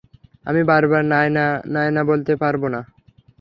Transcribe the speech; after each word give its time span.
আমি 0.45 0.61
বারবার 0.63 1.03
নায়না 1.05 1.45
নায়না 1.73 2.01
বলতে 2.03 2.33
পারবো 2.35 2.67
না। 2.73 2.81